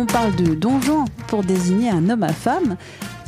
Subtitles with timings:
[0.00, 2.76] On parle de donjon pour désigner un homme à femme,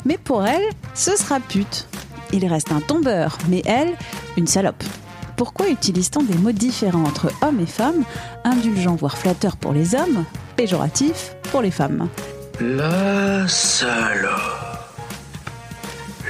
[0.05, 0.62] mais pour elle,
[0.95, 1.88] ce sera pute.
[2.33, 3.96] Il reste un tombeur, mais elle,
[4.37, 4.84] une salope.
[5.37, 8.05] Pourquoi utilise-t-on des mots différents entre homme et femme,
[8.45, 10.24] indulgent voire flatteur pour les hommes,
[10.55, 12.09] péjoratif pour les femmes?
[12.60, 14.30] La salope.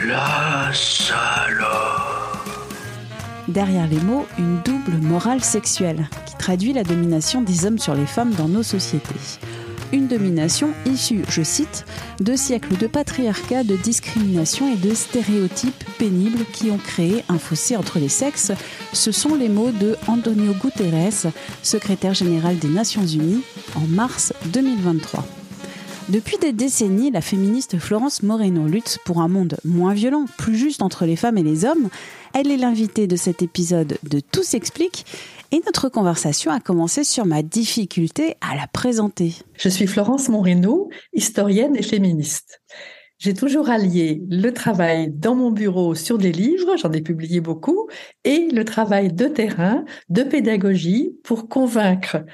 [0.07, 2.01] La salope.
[3.47, 8.07] Derrière les mots, une double morale sexuelle qui traduit la domination des hommes sur les
[8.07, 9.21] femmes dans nos sociétés.
[9.93, 11.85] Une domination issue, je cite,
[12.21, 17.77] de siècles de patriarcat, de discrimination et de stéréotypes pénibles qui ont créé un fossé
[17.77, 18.53] entre les sexes.
[18.93, 23.43] Ce sont les mots de Antonio Guterres, secrétaire général des Nations Unies,
[23.75, 25.40] en mars 2023.
[26.11, 30.83] Depuis des décennies, la féministe Florence Moreno lutte pour un monde moins violent, plus juste
[30.83, 31.89] entre les femmes et les hommes.
[32.35, 35.07] Elle est l'invitée de cet épisode de Tout s'explique
[35.53, 39.35] et notre conversation a commencé sur ma difficulté à la présenter.
[39.57, 42.61] Je suis Florence Moreno, historienne et féministe.
[43.19, 47.87] J'ai toujours allié le travail dans mon bureau sur des livres, j'en ai publié beaucoup,
[48.25, 52.25] et le travail de terrain, de pédagogie pour convaincre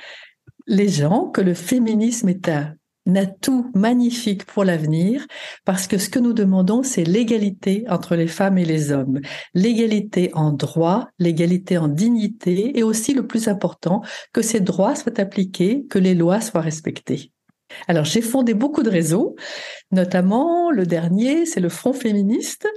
[0.66, 2.74] les gens que le féminisme est un
[3.14, 5.26] atout magnifique pour l'avenir
[5.64, 9.20] parce que ce que nous demandons, c'est l'égalité entre les femmes et les hommes.
[9.54, 15.20] L'égalité en droit, l'égalité en dignité et aussi le plus important, que ces droits soient
[15.20, 17.32] appliqués, que les lois soient respectées.
[17.88, 19.34] Alors j'ai fondé beaucoup de réseaux,
[19.90, 22.68] notamment le dernier, c'est le Front féministe,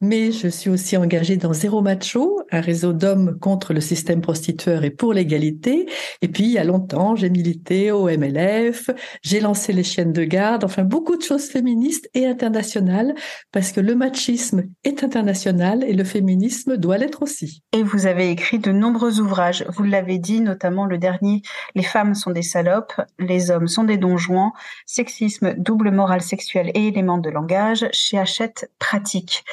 [0.00, 4.84] mais je suis aussi engagée dans Zéro Macho, un réseau d'hommes contre le système prostitueur
[4.84, 5.86] et pour l'égalité.
[6.22, 8.90] Et puis, il y a longtemps, j'ai milité au MLF,
[9.22, 13.14] j'ai lancé les chiennes de garde, enfin beaucoup de choses féministes et internationales,
[13.52, 17.62] parce que le machisme est international et le féminisme doit l'être aussi.
[17.72, 21.42] Et vous avez écrit de nombreux ouvrages, vous l'avez dit, notamment le dernier,
[21.74, 24.52] Les femmes sont des salopes, les hommes sont des donjons,
[24.86, 29.44] sexisme, double morale sexuelle et éléments de langage, chez Hachette Pratique.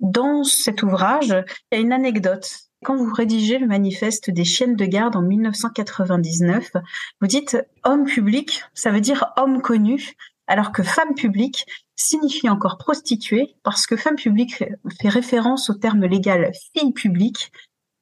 [0.00, 1.34] Dans cet ouvrage,
[1.70, 2.50] il y a une anecdote.
[2.84, 6.72] Quand vous rédigez le manifeste des chiennes de garde en 1999,
[7.20, 10.14] vous dites homme public, ça veut dire homme connu,
[10.46, 14.64] alors que femme publique signifie encore prostituée, parce que femme publique
[15.00, 17.52] fait référence au terme légal fille publique,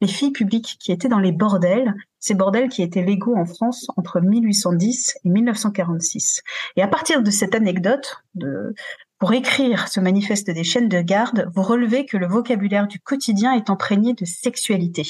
[0.00, 3.88] les filles publiques qui étaient dans les bordels, ces bordels qui étaient légaux en France
[3.96, 6.42] entre 1810 et 1946.
[6.76, 8.74] Et à partir de cette anecdote, de,
[9.18, 13.52] pour écrire ce manifeste des chaînes de garde, vous relevez que le vocabulaire du quotidien
[13.54, 15.02] est imprégné de sexualité.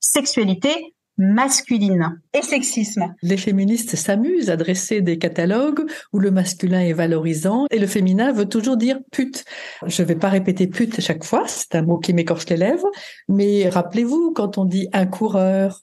[0.00, 3.12] Sexualité masculine et sexisme.
[3.22, 8.32] Les féministes s'amusent à dresser des catalogues où le masculin est valorisant et le féminin
[8.32, 9.44] veut toujours dire pute.
[9.84, 12.88] Je ne vais pas répéter pute chaque fois, c'est un mot qui m'écorche les lèvres,
[13.28, 15.82] mais rappelez-vous quand on dit un coureur,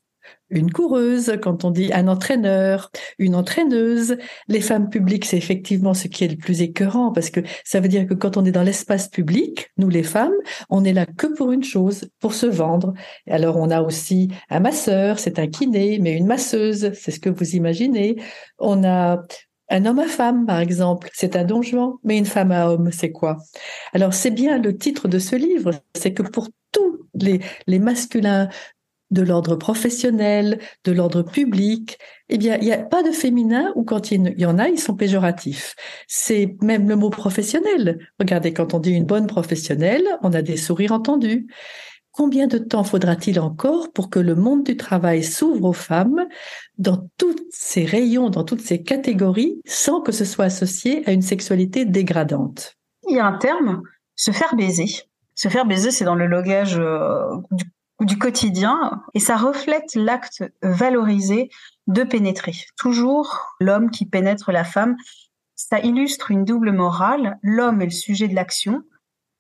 [0.56, 2.90] une coureuse, quand on dit un entraîneur,
[3.20, 4.18] une entraîneuse.
[4.48, 7.88] Les femmes publiques, c'est effectivement ce qui est le plus écœurant parce que ça veut
[7.88, 10.34] dire que quand on est dans l'espace public, nous les femmes,
[10.70, 12.94] on est là que pour une chose, pour se vendre.
[13.30, 17.30] Alors on a aussi un masseur, c'est un kiné, mais une masseuse, c'est ce que
[17.30, 18.16] vous imaginez.
[18.58, 19.22] On a
[19.70, 23.12] un homme à femme, par exemple, c'est un donjon, mais une femme à homme, c'est
[23.12, 23.38] quoi?
[23.94, 28.50] Alors c'est bien le titre de ce livre, c'est que pour tous les, les masculins
[29.16, 31.98] de l'ordre professionnel, de l'ordre public,
[32.30, 34.80] eh bien, il n'y a pas de féminin ou quand il y en a, ils
[34.80, 35.76] sont péjoratifs.
[36.08, 37.98] C'est même le mot professionnel.
[38.20, 41.48] Regardez, quand on dit une bonne professionnelle, on a des sourires entendus.
[42.12, 46.26] Combien de temps faudra-t-il encore pour que le monde du travail s'ouvre aux femmes
[46.78, 51.22] dans tous ces rayons, dans toutes ces catégories, sans que ce soit associé à une
[51.22, 52.76] sexualité dégradante?
[53.10, 53.82] Il y a un terme,
[54.16, 54.88] se faire baiser.
[55.36, 57.20] Se faire baiser, c'est dans le logage euh,
[57.52, 57.66] du
[58.02, 61.50] du quotidien et ça reflète l'acte valorisé
[61.88, 62.54] de pénétrer.
[62.78, 64.96] Toujours l'homme qui pénètre la femme,
[65.56, 67.38] ça illustre une double morale.
[67.42, 68.84] L'homme est le sujet de l'action,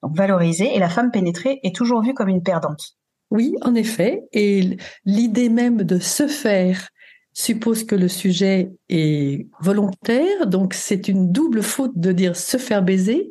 [0.01, 2.97] donc valorisé, et la femme pénétrée est toujours vue comme une perdante.
[3.31, 6.89] Oui, en effet, et l'idée même de se faire
[7.33, 12.81] suppose que le sujet est volontaire, donc c'est une double faute de dire se faire
[12.81, 13.29] baiser,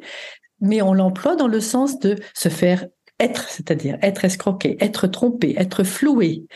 [0.61, 2.87] mais on l'emploie dans le sens de se faire
[3.21, 6.47] être, c'est-à-dire être escroqué, être trompé, être floué,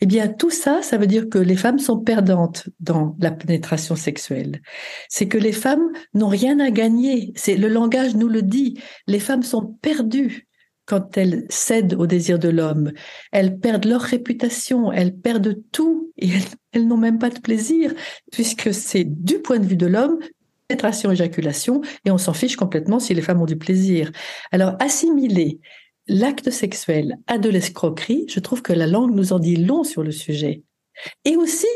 [0.00, 3.96] eh bien tout ça, ça veut dire que les femmes sont perdantes dans la pénétration
[3.96, 4.62] sexuelle.
[5.08, 7.32] C'est que les femmes n'ont rien à gagner.
[7.36, 8.80] C'est le langage nous le dit.
[9.06, 10.46] Les femmes sont perdues
[10.86, 12.92] quand elles cèdent au désir de l'homme.
[13.32, 16.42] Elles perdent leur réputation, elles perdent tout et elles,
[16.72, 17.92] elles n'ont même pas de plaisir
[18.32, 20.18] puisque c'est du point de vue de l'homme
[20.68, 24.10] pénétration, éjaculation, et on s'en fiche complètement si les femmes ont du plaisir.
[24.50, 25.60] Alors, assimiler
[26.08, 30.02] l'acte sexuel à de l'escroquerie, je trouve que la langue nous en dit long sur
[30.02, 30.62] le sujet.
[31.24, 31.66] Et aussi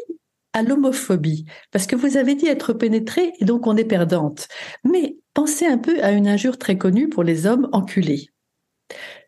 [0.52, 4.48] à l'homophobie, parce que vous avez dit être pénétré et donc on est perdante.
[4.84, 8.30] Mais pensez un peu à une injure très connue pour les hommes enculés.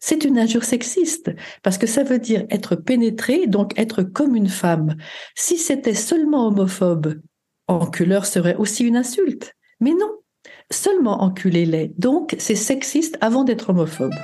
[0.00, 1.31] C'est une injure sexiste,
[1.62, 4.96] parce que ça veut dire être pénétré, donc être comme une femme.
[5.37, 7.20] Si c'était seulement homophobe,
[7.69, 9.55] enculeur serait aussi une insulte.
[9.78, 10.10] Mais non,
[10.70, 11.93] seulement enculé-les.
[11.98, 14.14] Donc c'est sexiste avant d'être homophobe.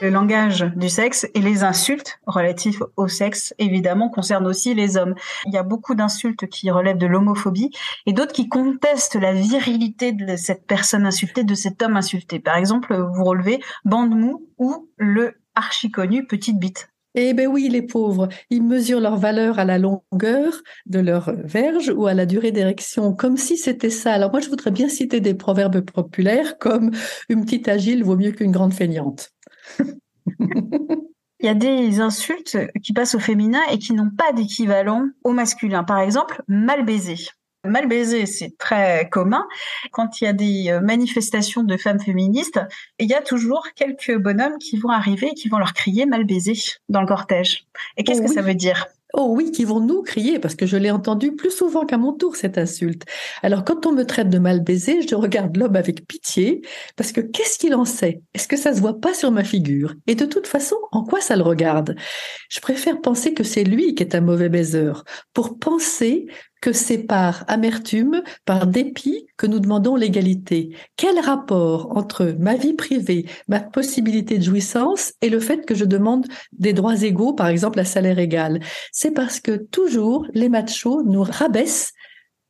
[0.00, 5.16] Le langage du sexe et les insultes relatifs au sexe, évidemment, concernent aussi les hommes.
[5.44, 7.70] Il y a beaucoup d'insultes qui relèvent de l'homophobie
[8.06, 12.38] et d'autres qui contestent la virilité de cette personne insultée, de cet homme insulté.
[12.38, 16.88] Par exemple, vous relevez bande mou ou le archi connu petite bite.
[17.14, 21.92] Eh ben oui, les pauvres, ils mesurent leur valeur à la longueur de leur verge
[21.96, 24.12] ou à la durée d'érection, comme si c'était ça.
[24.12, 26.92] Alors moi, je voudrais bien citer des proverbes populaires comme
[27.28, 29.30] une petite agile vaut mieux qu'une grande feignante.
[31.40, 35.32] Il y a des insultes qui passent au féminin et qui n'ont pas d'équivalent au
[35.32, 35.84] masculin.
[35.84, 37.16] Par exemple, mal baisé.
[37.64, 39.46] Mal baisé, c'est très commun.
[39.92, 42.60] Quand il y a des euh, manifestations de femmes féministes,
[42.98, 46.24] il y a toujours quelques bonhommes qui vont arriver et qui vont leur crier mal
[46.24, 46.54] baisé
[46.88, 47.66] dans le cortège.
[47.96, 48.86] Et qu'est-ce que ça veut dire?
[49.14, 52.12] Oh oui, qui vont nous crier, parce que je l'ai entendu plus souvent qu'à mon
[52.12, 53.04] tour, cette insulte.
[53.42, 56.60] Alors quand on me traite de mal baisé, je regarde l'homme avec pitié,
[56.94, 58.20] parce que qu'est-ce qu'il en sait?
[58.34, 59.94] Est-ce que ça se voit pas sur ma figure?
[60.06, 61.96] Et de toute façon, en quoi ça le regarde?
[62.50, 66.26] Je préfère penser que c'est lui qui est un mauvais baiseur, pour penser
[66.60, 70.74] que c'est par amertume, par dépit que nous demandons l'égalité.
[70.96, 75.84] Quel rapport entre ma vie privée, ma possibilité de jouissance et le fait que je
[75.84, 78.60] demande des droits égaux, par exemple à salaire égal?
[78.92, 81.92] C'est parce que toujours les machos nous rabaissent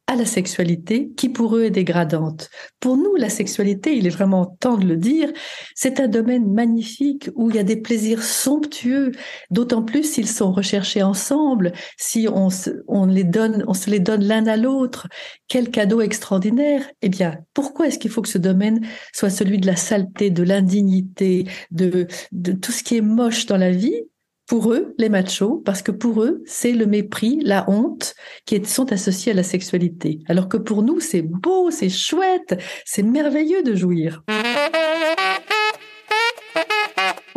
[0.09, 2.49] à la sexualité qui pour eux est dégradante.
[2.81, 5.31] Pour nous, la sexualité, il est vraiment temps de le dire,
[5.75, 9.13] c'est un domaine magnifique où il y a des plaisirs somptueux,
[9.51, 12.71] d'autant plus s'ils sont recherchés ensemble, si on, se,
[13.07, 15.09] les donne, on se les donne l'un à l'autre.
[15.47, 18.81] Quel cadeau extraordinaire Eh bien, pourquoi est-ce qu'il faut que ce domaine
[19.13, 23.73] soit celui de la saleté, de l'indignité, de tout ce qui est moche dans la
[23.73, 24.05] vie?
[24.49, 28.15] Pour eux, les machos, parce que pour eux, c'est le mépris, la honte
[28.47, 30.21] qui sont associés à la sexualité.
[30.27, 34.25] Alors que pour nous, c'est beau, c'est chouette, c'est merveilleux de jouir.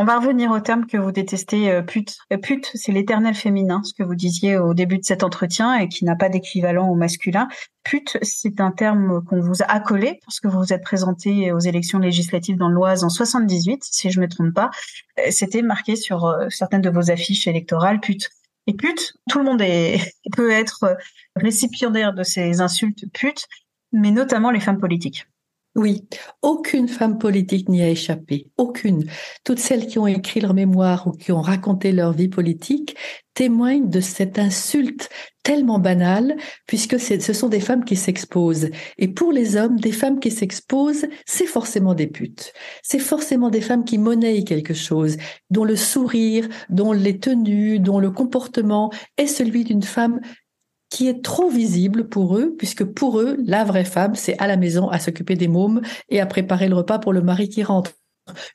[0.01, 2.17] On va revenir au terme que vous détestez, euh, pute.
[2.33, 5.89] Euh, pute, c'est l'éternel féminin, ce que vous disiez au début de cet entretien et
[5.89, 7.47] qui n'a pas d'équivalent au masculin.
[7.83, 11.59] Pute, c'est un terme qu'on vous a accolé parce que vous vous êtes présenté aux
[11.59, 14.71] élections législatives dans l'Oise en 78, si je me trompe pas.
[15.19, 18.31] Euh, c'était marqué sur certaines de vos affiches électorales, pute.
[18.65, 19.61] Et pute, tout le monde
[20.35, 20.97] peut être
[21.35, 23.47] récipiendaire de ces insultes pute,
[23.91, 25.27] mais notamment les femmes politiques.
[25.75, 26.05] Oui,
[26.41, 29.05] aucune femme politique n'y a échappé, aucune.
[29.45, 32.97] Toutes celles qui ont écrit leur mémoire ou qui ont raconté leur vie politique
[33.35, 35.09] témoignent de cette insulte
[35.43, 36.35] tellement banale,
[36.67, 38.69] puisque ce sont des femmes qui s'exposent.
[38.97, 42.51] Et pour les hommes, des femmes qui s'exposent, c'est forcément des putes.
[42.83, 45.15] C'est forcément des femmes qui monnaient quelque chose,
[45.49, 50.19] dont le sourire, dont les tenues, dont le comportement est celui d'une femme
[50.91, 54.57] qui est trop visible pour eux, puisque pour eux, la vraie femme, c'est à la
[54.57, 57.93] maison à s'occuper des mômes et à préparer le repas pour le mari qui rentre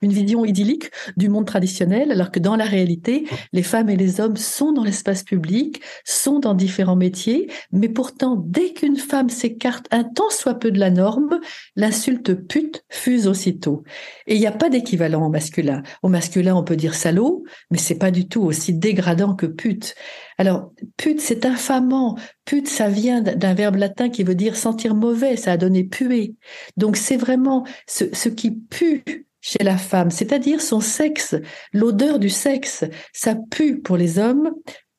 [0.02, 4.20] une vision idyllique du monde traditionnel, alors que dans la réalité, les femmes et les
[4.20, 9.86] hommes sont dans l'espace public, sont dans différents métiers, mais pourtant, dès qu'une femme s'écarte
[9.90, 11.40] un tant soit peu de la norme,
[11.76, 13.82] l'insulte pute fuse aussitôt.
[14.26, 15.82] Et il n'y a pas d'équivalent au masculin.
[16.02, 19.94] Au masculin, on peut dire salaud, mais c'est pas du tout aussi dégradant que pute.
[20.38, 22.16] Alors, pute, c'est infamant.
[22.44, 26.36] Pute, ça vient d'un verbe latin qui veut dire sentir mauvais, ça a donné puer.
[26.76, 31.36] Donc, c'est vraiment ce, ce qui pue chez la femme, c'est-à-dire son sexe,
[31.72, 34.50] l'odeur du sexe, ça pue pour les hommes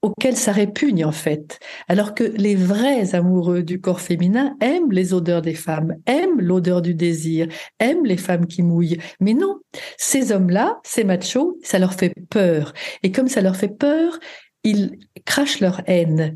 [0.01, 5.13] auxquels ça répugne en fait, alors que les vrais amoureux du corps féminin aiment les
[5.13, 7.49] odeurs des femmes, aiment l'odeur du désir,
[7.79, 9.01] aiment les femmes qui mouillent.
[9.19, 9.59] Mais non,
[9.97, 12.73] ces hommes-là, ces machos, ça leur fait peur.
[13.03, 14.17] Et comme ça leur fait peur,
[14.63, 16.35] ils crachent leur haine.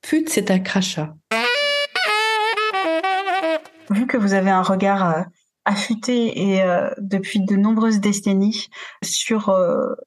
[0.00, 1.14] Pute, c'est un crachat.
[3.90, 5.26] Vu que vous avez un regard
[5.66, 6.62] euh, affûté et
[6.98, 8.68] depuis de nombreuses décennies
[9.02, 9.54] sur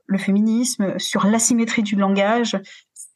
[0.05, 2.57] le féminisme, sur l'asymétrie du langage,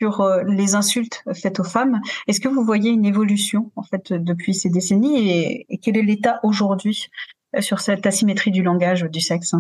[0.01, 2.01] sur les insultes faites aux femmes.
[2.27, 6.03] Est-ce que vous voyez une évolution en fait depuis ces décennies et, et quel est
[6.03, 7.07] l'état aujourd'hui
[7.59, 9.53] sur cette asymétrie du langage du sexe?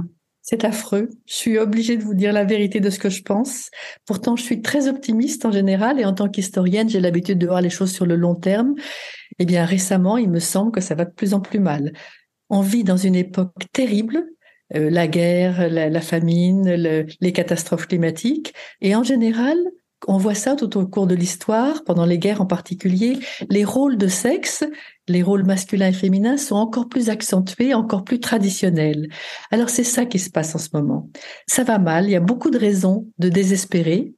[0.45, 1.09] C'est affreux.
[1.25, 3.69] Je suis obligée de vous dire la vérité de ce que je pense.
[4.05, 7.61] Pourtant, je suis très optimiste en général et en tant qu'historienne, j'ai l'habitude de voir
[7.61, 8.75] les choses sur le long terme.
[9.39, 11.93] Eh bien, récemment, il me semble que ça va de plus en plus mal.
[12.49, 14.25] On vit dans une époque terrible,
[14.75, 16.69] euh, la guerre, la, famine,
[17.19, 19.57] les catastrophes climatiques, et en général,
[20.07, 23.19] on voit ça tout au cours de l'histoire, pendant les guerres en particulier,
[23.49, 24.63] les rôles de sexe,
[25.07, 29.09] les rôles masculins et féminins sont encore plus accentués, encore plus traditionnels.
[29.51, 31.09] Alors c'est ça qui se passe en ce moment.
[31.47, 34.13] Ça va mal, il y a beaucoup de raisons de désespérer.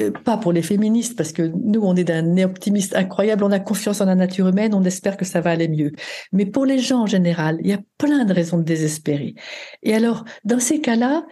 [0.00, 3.58] Euh, pas pour les féministes, parce que nous, on est d'un optimiste incroyable, on a
[3.58, 5.92] confiance en la nature humaine, on espère que ça va aller mieux.
[6.32, 9.34] Mais pour les gens en général, il y a plein de raisons de désespérer.
[9.82, 11.24] Et alors, dans ces cas-là,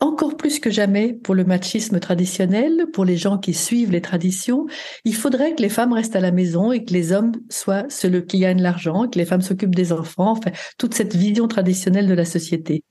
[0.00, 4.66] encore plus que jamais pour le machisme traditionnel, pour les gens qui suivent les traditions,
[5.04, 8.20] il faudrait que les femmes restent à la maison et que les hommes soient ceux
[8.20, 12.14] qui gagnent l'argent, que les femmes s'occupent des enfants, enfin, toute cette vision traditionnelle de
[12.14, 12.84] la société.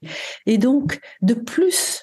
[0.46, 2.01] Et donc, de plus,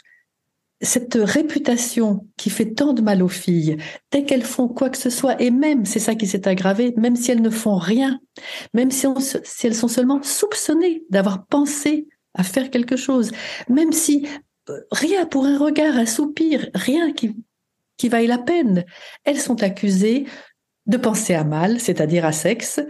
[0.84, 3.76] cette réputation qui fait tant de mal aux filles,
[4.10, 7.16] dès qu'elles font quoi que ce soit, et même, c'est ça qui s'est aggravé, même
[7.16, 8.20] si elles ne font rien,
[8.72, 9.06] même si,
[9.64, 13.30] elles sont seulement soupçonnées d'avoir pensé à faire quelque chose,
[13.68, 14.26] même si
[14.90, 18.84] rien pour un regard, un soupir, rien qui vaille la peine.
[19.24, 20.26] Elles sont accusées
[20.86, 22.80] de penser à mal, c'est-à-dire à sexe.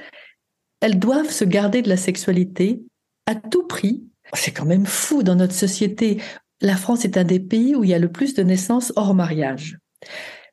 [0.80, 2.82] Elles doivent se garder de la sexualité
[3.26, 4.04] à tout prix.
[4.32, 6.20] C'est quand même fou dans notre société.
[6.64, 9.14] La France est un des pays où il y a le plus de naissances hors
[9.14, 9.76] mariage.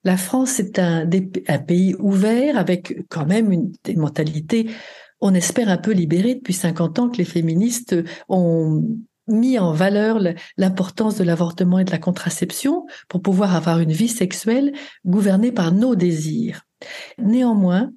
[0.04, 1.08] La France est un,
[1.66, 4.70] pays ouvert avec quand même une des mentalités,
[5.22, 7.96] on espère un peu libérée depuis 50 ans que les féministes
[8.28, 8.84] ont
[9.28, 10.20] mis en valeur
[10.58, 14.74] l'importance de l'avortement et de la contraception pour pouvoir avoir une vie sexuelle
[15.06, 16.64] gouvernée par nos désirs.
[17.20, 17.90] Néanmoins,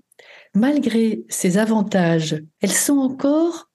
[0.54, 3.71] malgré ces avantages, elles sont encore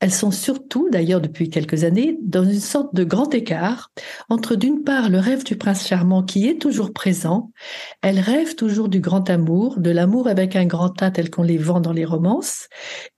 [0.00, 3.90] elles sont surtout, d'ailleurs depuis quelques années, dans une sorte de grand écart
[4.28, 7.50] entre d'une part le rêve du prince charmant qui est toujours présent,
[8.02, 11.56] elles rêvent toujours du grand amour, de l'amour avec un grand A tel qu'on les
[11.56, 12.68] vend dans les romances,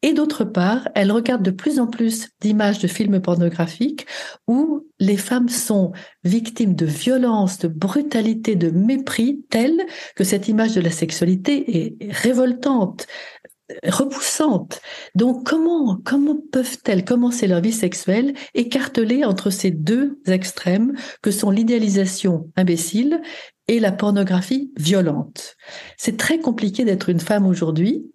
[0.02, 4.06] et d'autre part, elles regardent de plus en plus d'images de films pornographiques
[4.46, 5.92] où les femmes sont
[6.24, 9.84] victimes de violence, de brutalité, de mépris tels
[10.16, 13.06] que cette image de la sexualité est révoltante,
[13.84, 14.80] repoussante.
[15.14, 21.50] Donc comment comment peuvent-elles commencer leur vie sexuelle écartelées entre ces deux extrêmes que sont
[21.50, 23.20] l'idéalisation imbécile
[23.68, 25.56] et la pornographie violente?
[25.96, 28.10] C'est très compliqué d'être une femme aujourd'hui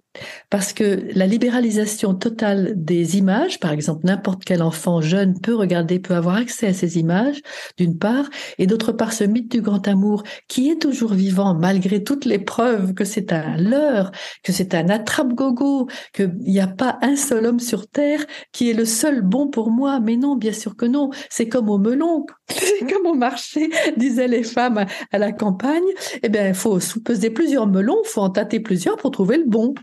[0.50, 6.00] parce que la libéralisation totale des images, par exemple, n'importe quel enfant jeune peut regarder,
[6.00, 7.42] peut avoir accès à ces images,
[7.78, 12.04] d'une part, et d'autre part, ce mythe du grand amour qui est toujours vivant malgré
[12.04, 14.12] toutes les preuves que c'est un leurre,
[14.44, 18.74] que c'est un attrape-gogo, qu'il n'y a pas un seul homme sur Terre qui est
[18.74, 20.00] le seul bon pour moi.
[20.00, 21.10] Mais non, bien sûr que non.
[21.30, 25.84] C'est comme au melon, c'est comme au marché, disaient les femmes à la campagne.
[26.22, 29.46] Eh bien, il faut peser plusieurs melons, il faut en tâter plusieurs pour trouver le
[29.46, 29.74] bon.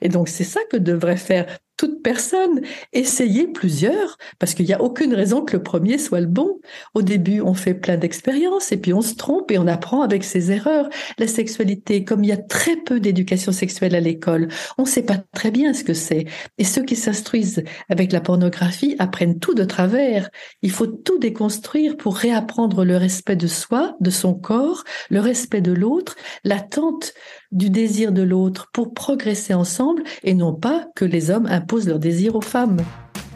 [0.00, 2.60] Et donc, c'est ça que devrait faire toute personne,
[2.92, 6.60] essayer plusieurs, parce qu'il n'y a aucune raison que le premier soit le bon.
[6.94, 10.22] Au début, on fait plein d'expériences et puis on se trompe et on apprend avec
[10.22, 10.88] ses erreurs.
[11.18, 15.02] La sexualité, comme il y a très peu d'éducation sexuelle à l'école, on ne sait
[15.02, 16.26] pas très bien ce que c'est.
[16.58, 20.30] Et ceux qui s'instruisent avec la pornographie apprennent tout de travers.
[20.62, 25.60] Il faut tout déconstruire pour réapprendre le respect de soi, de son corps, le respect
[25.60, 26.14] de l'autre,
[26.44, 27.14] l'attente
[27.54, 31.98] du désir de l'autre pour progresser ensemble et non pas que les hommes imposent leur
[31.98, 32.82] désir aux femmes.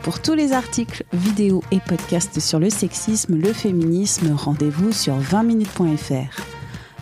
[0.02, 6.42] Pour tous les articles, vidéos et podcasts sur le sexisme, le féminisme, rendez-vous sur 20minutes.fr.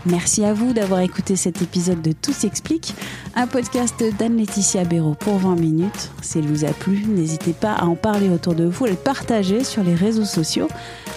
[0.06, 2.94] Merci à vous d'avoir écouté cet épisode de Tout s'explique,
[3.34, 6.10] un podcast d'Anne-Laetitia Béraud pour 20 minutes.
[6.22, 9.64] S'il vous a plu, n'hésitez pas à en parler autour de vous et le partager
[9.64, 10.68] sur les réseaux sociaux.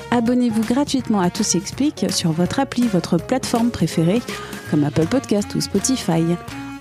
[0.10, 4.24] Abonnez-vous gratuitement à Tout s'explique sur votre appli, votre plateforme préférée,
[4.70, 6.24] comme Apple Podcast ou Spotify.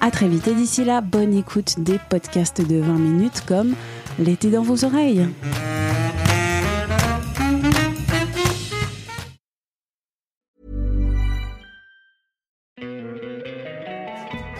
[0.00, 3.74] À très vite et d'ici là, bonne écoute des podcasts de 20 minutes comme
[4.18, 5.28] L'été dans vos oreilles.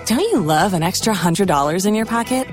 [0.07, 2.47] Don't you love an extra $100 in your pocket?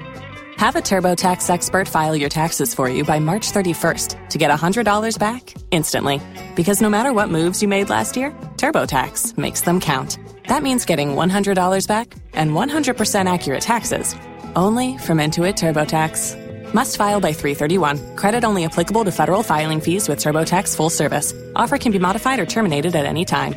[0.58, 5.20] Have a TurboTax expert file your taxes for you by March 31st to get $100
[5.20, 6.22] back instantly.
[6.56, 10.18] Because no matter what moves you made last year, TurboTax makes them count.
[10.48, 14.16] That means getting $100 back and 100% accurate taxes
[14.56, 16.74] only from Intuit TurboTax.
[16.74, 18.16] Must file by 331.
[18.16, 21.34] Credit only applicable to federal filing fees with TurboTax full service.
[21.56, 23.54] Offer can be modified or terminated at any time.